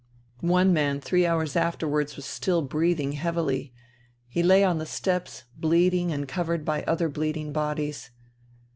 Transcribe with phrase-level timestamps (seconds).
[0.47, 3.71] One man three hours afterwards was still breathing heavily.
[4.27, 8.09] He lay on the steps, bleeding, and covered by other bleeding bodies.